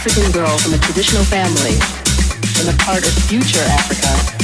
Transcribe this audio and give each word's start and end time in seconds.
African 0.00 0.32
girl 0.32 0.56
from 0.56 0.72
a 0.72 0.78
traditional 0.78 1.22
family 1.24 1.74
in 2.58 2.64
the 2.64 2.74
part 2.82 3.06
of 3.06 3.12
future 3.28 3.60
Africa. 3.60 4.40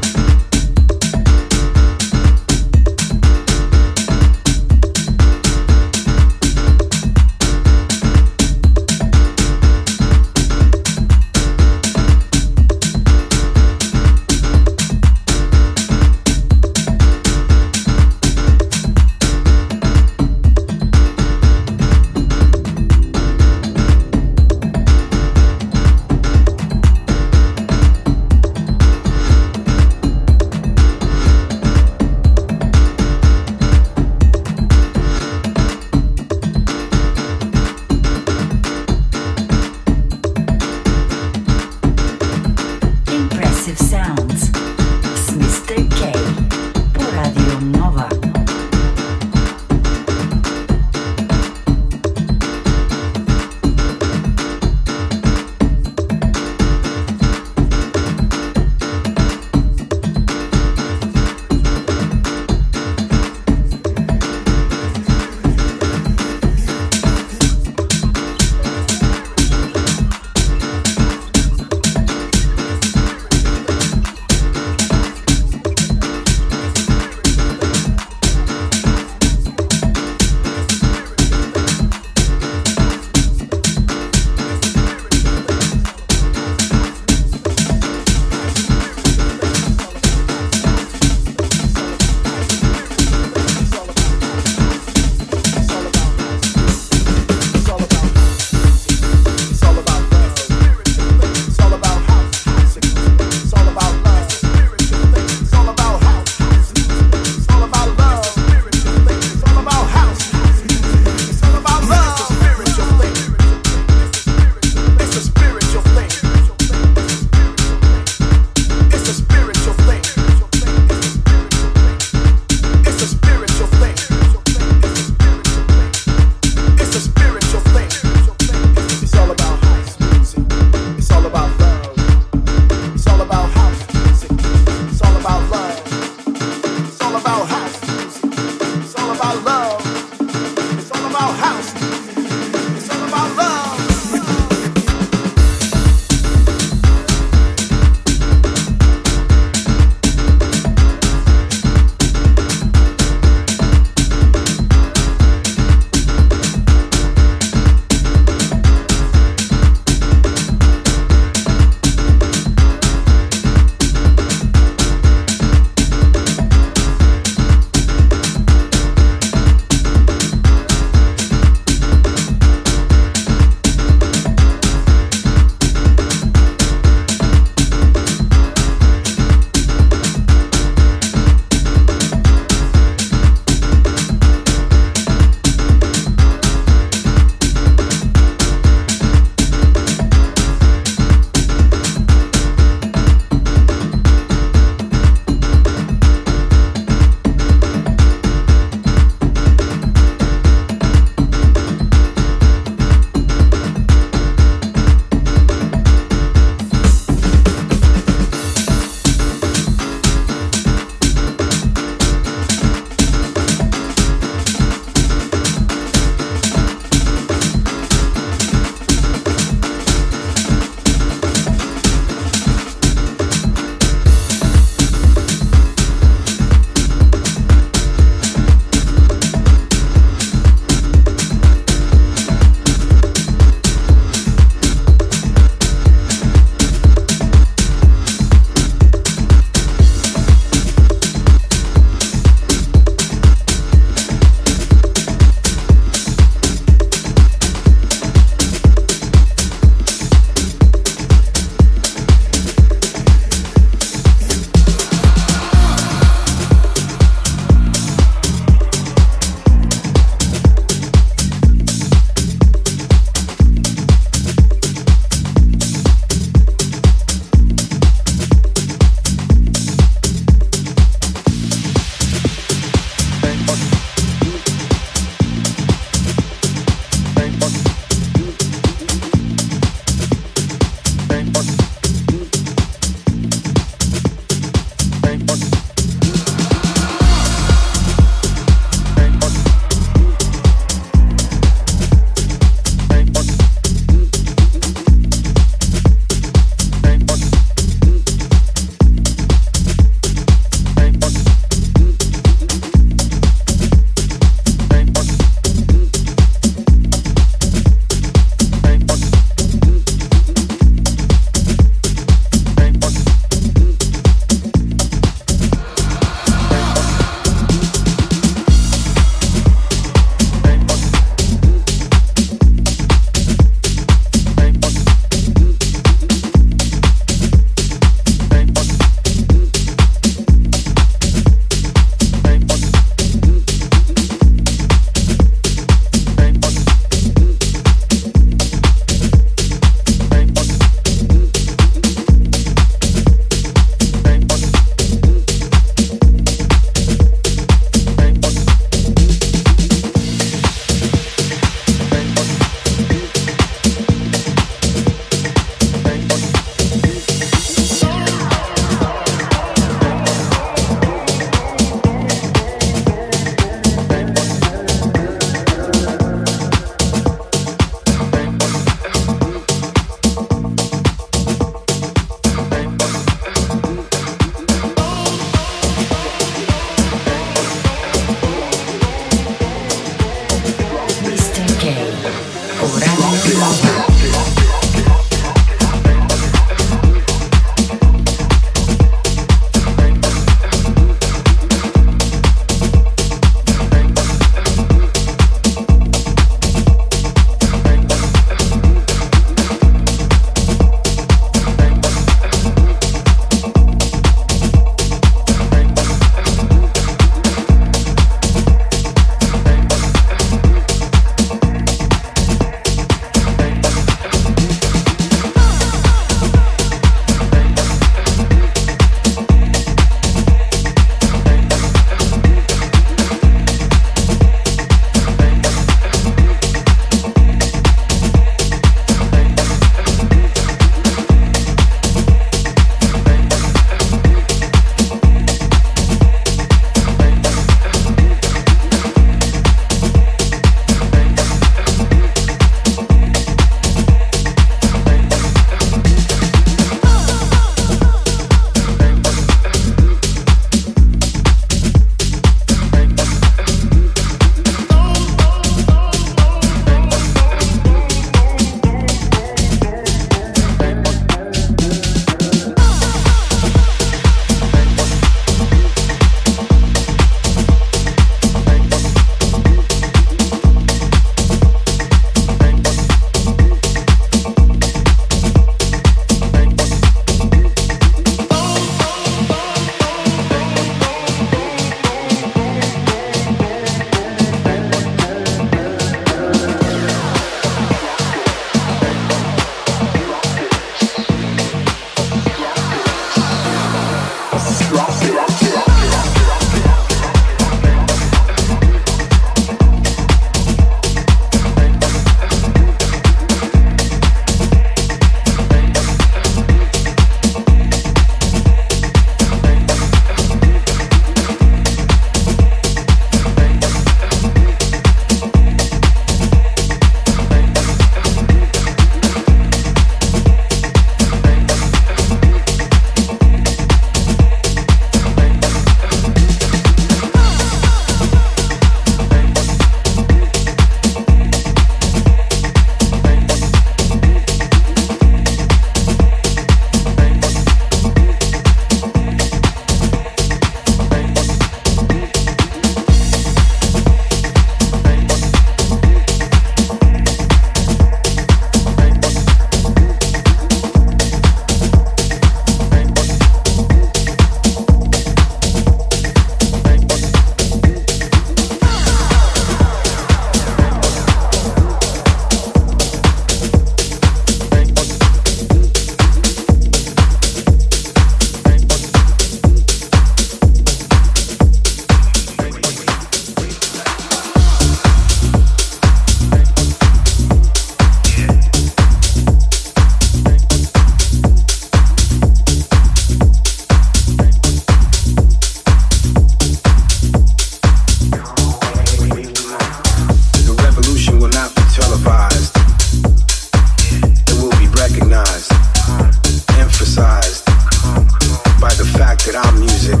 That 599.32 599.46
our 599.46 599.58
music, 599.58 600.00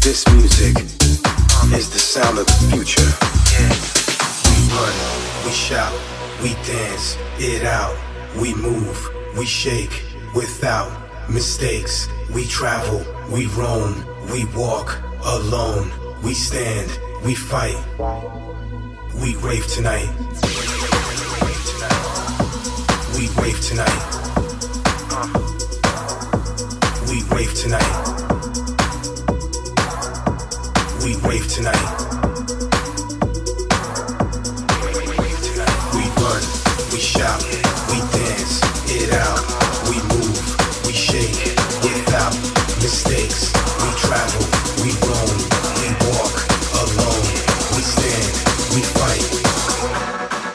this 0.00 0.26
music, 0.34 0.76
is 1.76 1.90
the 1.90 1.98
sound 1.98 2.38
of 2.38 2.46
the 2.46 2.52
future. 2.70 3.10
We 4.48 4.58
run, 4.74 4.94
we 5.44 5.52
shout, 5.52 5.92
we 6.42 6.54
dance 6.66 7.16
it 7.38 7.64
out, 7.64 7.96
we 8.40 8.54
move, 8.54 8.98
we 9.36 9.44
shake 9.44 10.02
without 10.34 10.90
mistakes. 11.30 12.08
We 12.34 12.46
travel, 12.46 13.04
we 13.30 13.46
roam, 13.46 14.04
we 14.32 14.46
walk 14.46 14.98
alone, 15.24 15.90
we 16.22 16.34
stand, 16.34 16.98
we 17.24 17.34
fight. 17.34 17.78
We 19.20 19.36
rave 19.36 19.66
tonight. 19.68 20.08
We 20.42 20.48
rave 21.46 21.64
tonight. 21.70 22.02
We 23.14 23.28
rave 23.42 23.60
tonight. 23.60 24.02
Uh. 25.10 25.47
We 27.30 27.36
rave 27.36 27.54
tonight. 27.54 28.08
We 31.04 31.16
wave 31.26 31.48
tonight 31.48 32.08
We 35.94 36.04
run, 36.20 36.42
we 36.92 36.98
shout, 36.98 37.42
we 37.90 37.98
dance 38.12 38.60
it 38.90 39.12
out. 39.14 39.40
We 39.88 39.96
move, 40.08 40.38
we 40.86 40.92
shake 40.92 41.36
without 41.82 42.32
mistakes. 42.82 43.52
We 43.82 43.90
travel, 43.98 44.44
we 44.82 44.90
roam, 45.06 45.38
we 45.80 45.88
walk 46.08 46.36
alone. 46.80 47.24
We 47.76 47.82
stand, 47.82 48.32
we 48.74 48.82
fight. 48.82 49.24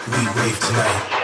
We 0.07 0.41
rave 0.41 0.59
tonight. 0.59 1.22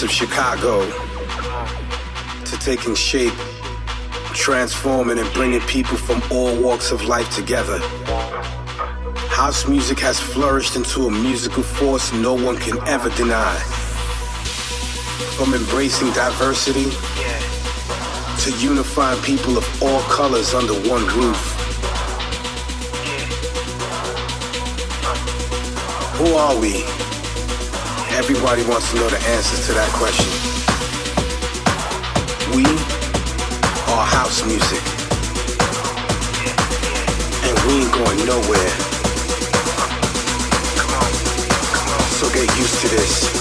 Streets 0.00 0.02
of 0.02 0.10
Chicago 0.10 0.86
to 2.44 2.58
taking 2.58 2.94
shape, 2.94 3.32
transforming 4.32 5.18
and 5.18 5.32
bringing 5.32 5.60
people 5.62 5.96
from 5.96 6.22
all 6.30 6.58
walks 6.60 6.90
of 6.90 7.04
life 7.04 7.28
together. 7.34 7.78
House 9.28 9.66
music 9.68 9.98
has 9.98 10.18
flourished 10.18 10.76
into 10.76 11.06
a 11.06 11.10
musical 11.10 11.62
force 11.62 12.12
no 12.12 12.34
one 12.34 12.56
can 12.56 12.78
ever 12.88 13.10
deny. 13.10 13.54
From 15.36 15.54
embracing 15.54 16.10
diversity 16.12 16.90
to 18.42 18.58
unifying 18.58 19.20
people 19.22 19.56
of 19.58 19.82
all 19.82 20.00
colors 20.02 20.54
under 20.54 20.74
one 20.88 21.04
roof. 21.16 21.56
Who 26.18 26.34
are 26.34 26.58
we? 26.58 26.99
Everybody 28.20 28.62
wants 28.64 28.90
to 28.90 28.96
know 28.96 29.08
the 29.08 29.16
answers 29.28 29.66
to 29.66 29.72
that 29.72 29.90
question. 29.94 30.28
We 32.54 32.64
are 33.94 34.04
house 34.04 34.44
music. 34.44 34.82
And 37.48 37.56
we 37.64 37.80
ain't 37.80 37.92
going 37.94 38.26
nowhere. 38.26 38.70
So 42.20 42.28
get 42.28 42.58
used 42.58 42.82
to 42.82 42.88
this. 42.88 43.39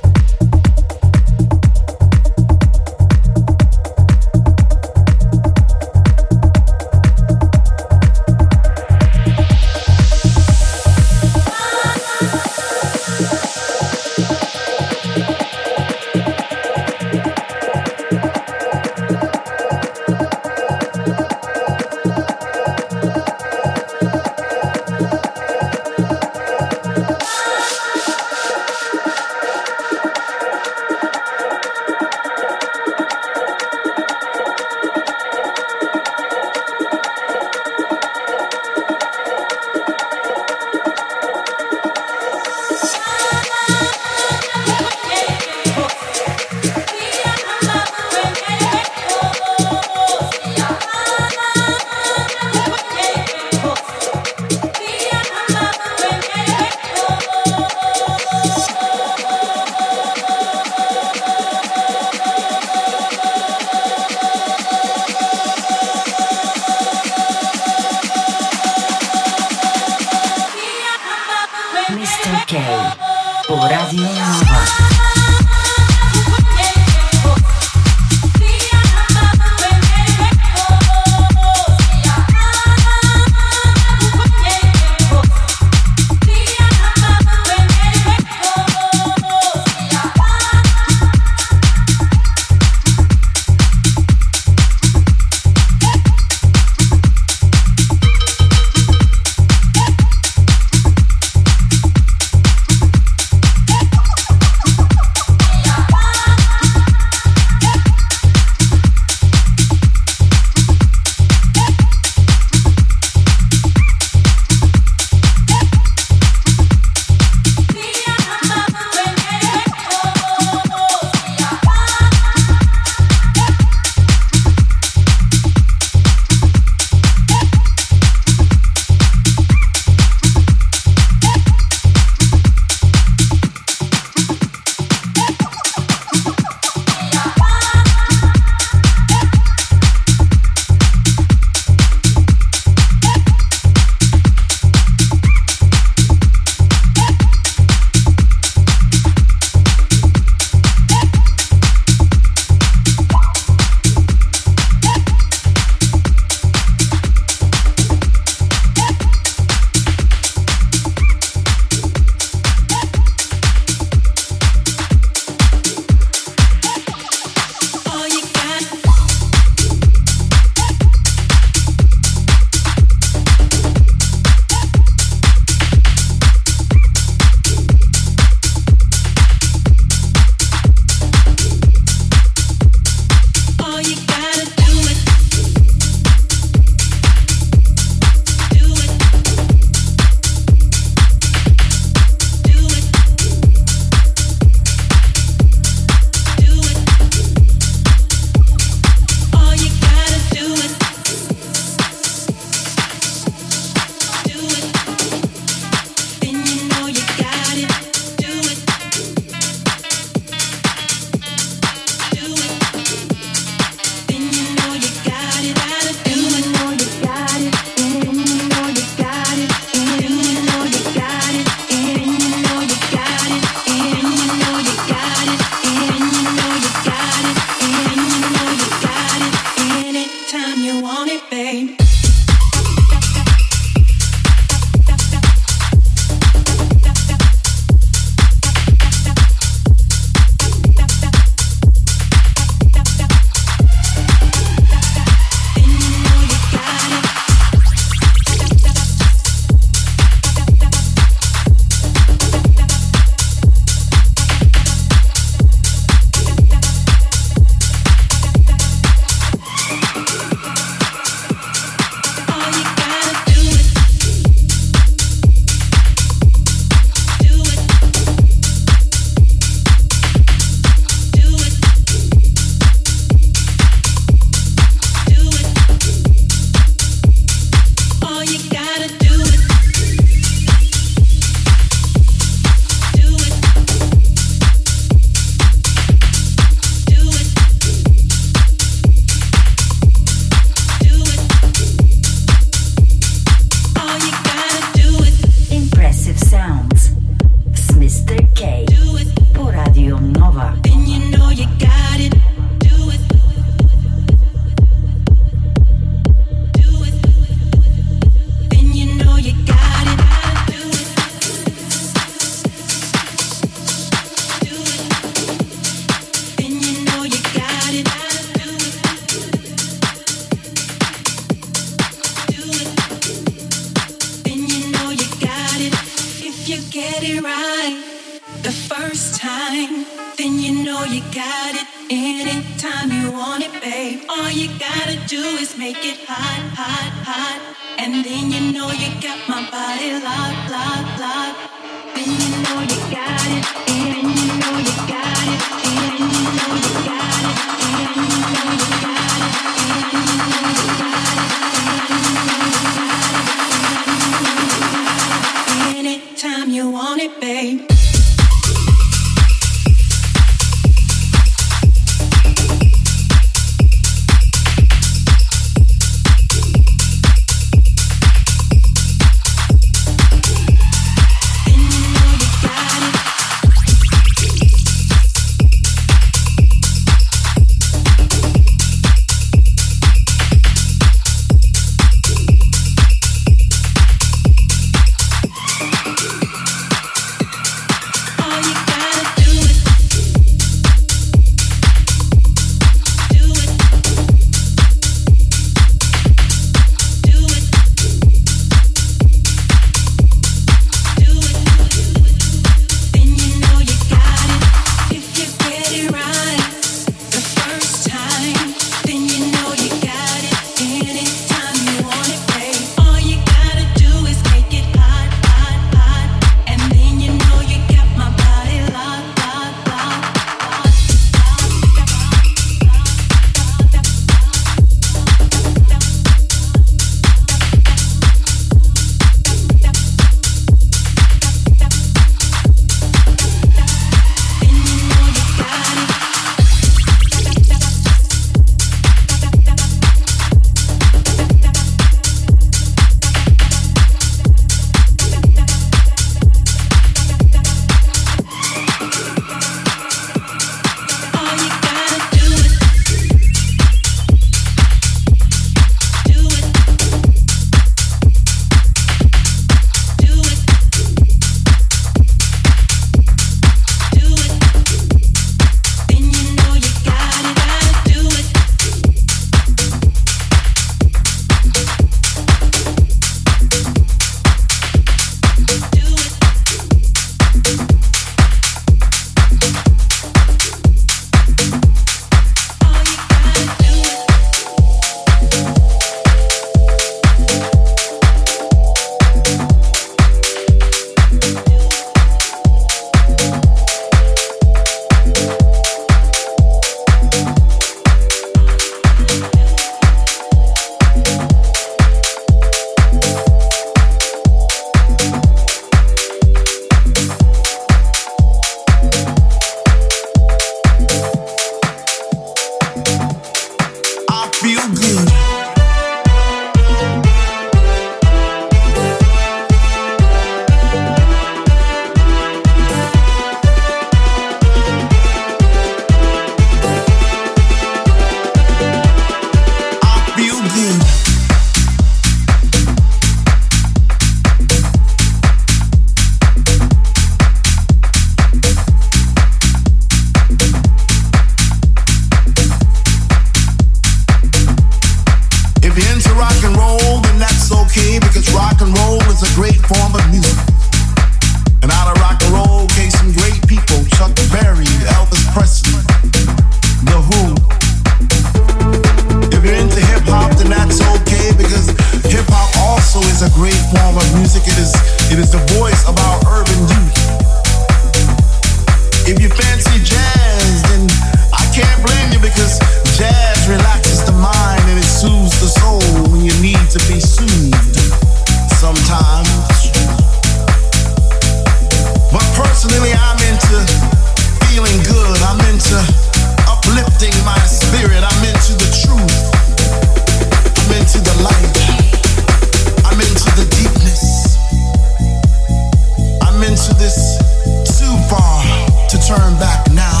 too 596.90 597.94
far 598.10 598.42
to 598.88 598.98
turn 599.06 599.38
back 599.38 599.70
now. 599.72 600.00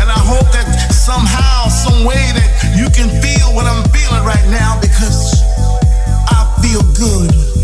And 0.00 0.08
I 0.08 0.18
hope 0.18 0.50
that 0.52 0.92
somehow, 0.92 1.68
some 1.68 2.04
way 2.04 2.32
that 2.32 2.74
you 2.76 2.88
can 2.90 3.08
feel 3.20 3.54
what 3.54 3.66
I'm 3.66 3.84
feeling 3.90 4.24
right 4.24 4.48
now 4.48 4.80
because 4.80 5.42
I 6.28 6.40
feel 6.62 6.82
good. 6.94 7.57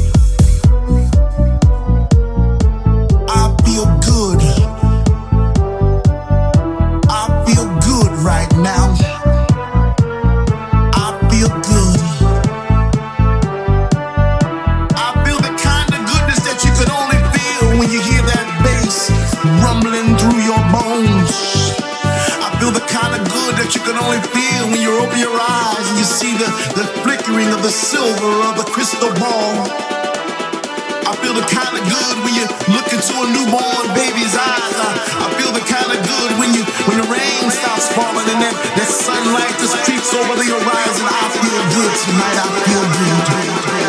feel 31.34 31.42
the 31.42 31.54
kind 31.54 31.74
of 31.74 31.82
good 31.82 32.16
when 32.22 32.34
you 32.34 32.46
look 32.70 32.86
into 32.94 33.14
a 33.18 33.26
newborn 33.34 33.86
baby's 33.94 34.34
eyes. 34.38 34.76
I, 34.78 34.90
I 35.18 35.34
feel 35.34 35.50
the 35.50 35.66
kind 35.66 35.90
of 35.90 35.98
good 35.98 36.30
when 36.38 36.54
you 36.54 36.62
when 36.86 37.02
the 37.02 37.08
rain 37.10 37.50
stops 37.50 37.90
falling 37.90 38.28
and 38.30 38.40
that, 38.40 38.54
that 38.78 38.86
sunlight 38.86 39.58
just 39.58 39.74
creeps 39.82 40.14
over 40.14 40.34
the 40.38 40.46
horizon. 40.46 41.06
I 41.10 41.26
feel 41.34 41.62
good 41.74 41.92
tonight. 42.06 42.38
I 42.38 42.46
feel 42.62 42.84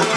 good. 0.09 0.14